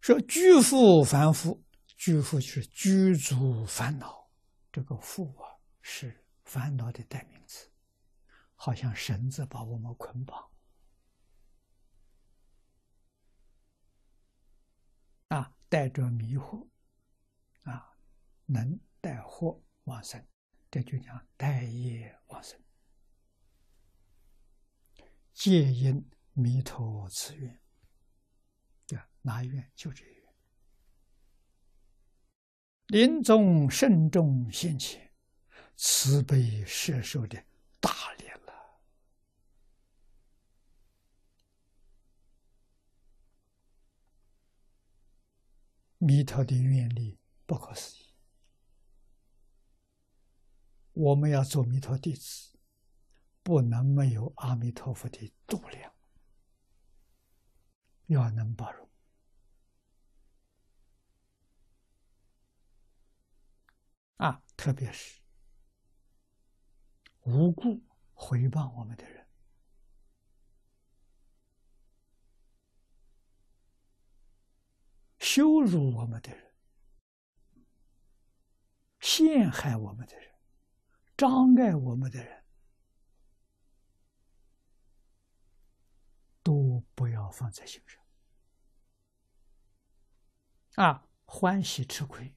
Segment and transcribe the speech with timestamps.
[0.00, 1.62] 说居富凡夫，
[1.96, 4.30] 居富是居住烦恼，
[4.72, 5.44] 这个富啊
[5.82, 7.70] 是烦恼的代名词，
[8.54, 10.50] 好像绳子把我们捆绑，
[15.28, 16.66] 啊，带着迷惑，
[17.62, 17.94] 啊，
[18.46, 20.26] 能带惑往生，
[20.70, 22.58] 这就叫带业往生。
[25.34, 27.60] 戒因弥陀慈愿，
[29.22, 29.48] 哪一？
[29.48, 30.34] 愿就这一愿。
[32.86, 35.12] 临终慎重现前，
[35.76, 37.44] 慈悲摄受的
[37.80, 38.80] 大力了。
[45.98, 48.14] 弥陀的愿力不可思议，
[50.92, 52.48] 我们要做弥陀弟子。
[53.42, 55.92] 不能没有阿弥陀佛的度量，
[58.06, 58.89] 要能包容
[64.20, 64.42] 啊！
[64.54, 65.18] 特别是
[67.20, 67.82] 无故
[68.12, 69.26] 回报我们的人，
[75.18, 76.54] 羞辱我们的人，
[79.00, 80.34] 陷害我们的人，
[81.16, 82.44] 障碍我们的人。
[86.42, 88.02] 都不要放在心上
[90.84, 91.06] 啊！
[91.26, 92.34] 欢喜吃亏，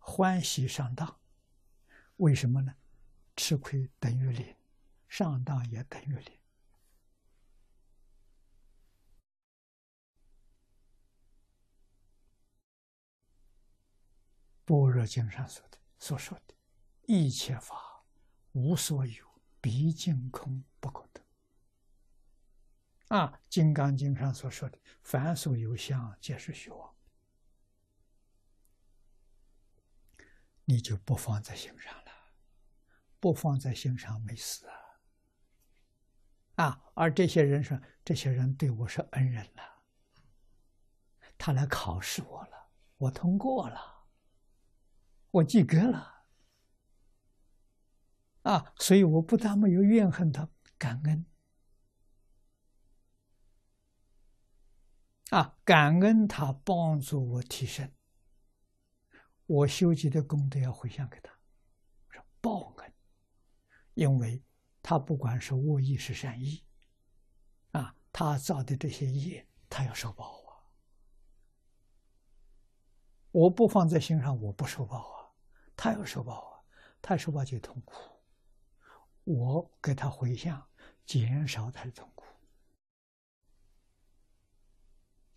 [0.00, 1.20] 欢喜上当，
[2.16, 2.74] 为什么呢？
[3.36, 4.56] 吃亏等于零，
[5.08, 6.38] 上当也等于零。
[14.64, 16.54] 般若经上说的所说的，
[17.02, 18.04] 一切法
[18.52, 21.24] 无所有，毕竟空，不可得。
[23.08, 26.94] 啊，《金刚经》上所说的“凡所有相，皆是虚妄”，
[30.70, 32.12] 你就不放在心上了，
[33.18, 34.76] 不放在心上没事啊。
[36.54, 39.82] 啊，而这些人说，这些人对我是恩人了，
[41.36, 42.68] 他来考试我了，
[42.98, 44.04] 我通过了，
[45.32, 46.26] 我及格了，
[48.42, 51.26] 啊，所以我不但没有怨恨他，感恩。
[55.30, 57.92] 啊，感恩他帮助我提升，
[59.50, 61.36] 我修集的功德要回向给他，
[62.08, 62.94] 说报恩，
[63.94, 64.40] 因为
[64.80, 66.64] 他不管是恶意是善意，
[67.72, 70.70] 啊，他造的这些业，他要受报啊。
[73.32, 75.34] 我不放在心上，我不受报啊，
[75.74, 76.62] 他要受报啊，
[77.02, 78.22] 他受报就痛苦，
[79.24, 80.64] 我给他回向，
[81.04, 82.24] 减少他的痛苦。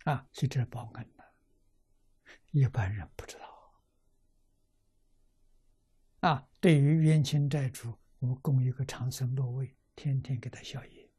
[0.04, 1.34] 啊，所以这是报恩的，
[2.52, 3.53] 一般人不知道。
[6.24, 11.10] 啊，对于冤亲债主，我们供一个长生落位，天天给他消业。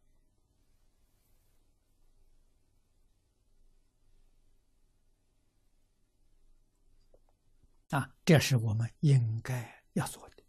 [7.92, 10.44] 啊，这是我们应该要做的。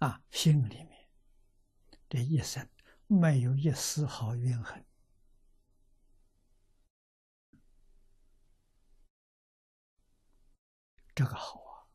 [0.00, 1.08] 啊，心里面
[2.08, 2.68] 这一生。
[3.08, 4.84] 没有一丝毫怨恨，
[11.16, 11.88] 这个好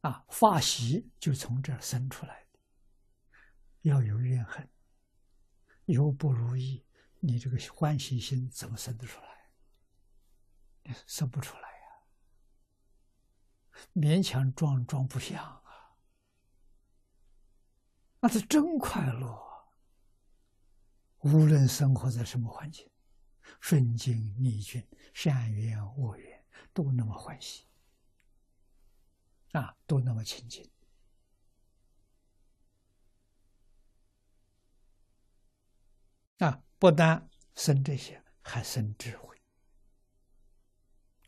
[0.00, 0.10] 啊！
[0.10, 2.58] 啊，发喜就从这儿生出来的。
[3.82, 4.68] 要有怨恨，
[5.84, 6.84] 有不如意，
[7.20, 9.28] 你这个欢喜心怎么生得出来？
[11.06, 12.02] 生不出来呀，
[13.94, 15.94] 勉强装装不像啊。
[18.18, 19.70] 那是真快乐啊，
[21.18, 22.90] 无论生活在什么环境，
[23.60, 27.66] 顺境逆境，善缘恶缘，都那么欢喜，
[29.52, 30.70] 啊，都那么亲近，
[36.38, 39.40] 啊，不但生这些，还生智慧，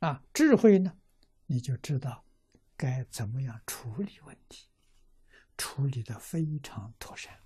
[0.00, 0.98] 啊，智慧呢，
[1.46, 2.24] 你就知道
[2.76, 4.68] 该怎么样处理问题。
[5.58, 7.40] 处理的非常妥善。